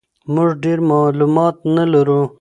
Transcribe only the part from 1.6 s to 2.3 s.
نه لرو.